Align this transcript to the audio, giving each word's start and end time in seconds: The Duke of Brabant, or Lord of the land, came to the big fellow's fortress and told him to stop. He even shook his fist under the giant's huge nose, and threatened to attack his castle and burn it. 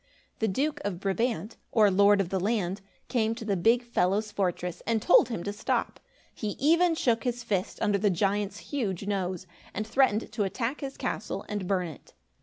The 0.39 0.47
Duke 0.47 0.81
of 0.83 0.99
Brabant, 0.99 1.57
or 1.71 1.91
Lord 1.91 2.19
of 2.21 2.29
the 2.29 2.39
land, 2.39 2.81
came 3.07 3.35
to 3.35 3.45
the 3.45 3.55
big 3.55 3.83
fellow's 3.83 4.31
fortress 4.31 4.81
and 4.87 4.99
told 4.99 5.29
him 5.29 5.43
to 5.43 5.53
stop. 5.53 5.99
He 6.33 6.55
even 6.57 6.95
shook 6.95 7.23
his 7.23 7.43
fist 7.43 7.77
under 7.83 7.99
the 7.99 8.09
giant's 8.09 8.57
huge 8.73 9.05
nose, 9.05 9.45
and 9.75 9.85
threatened 9.85 10.31
to 10.31 10.43
attack 10.43 10.81
his 10.81 10.97
castle 10.97 11.45
and 11.47 11.67
burn 11.67 11.87
it. 11.87 12.15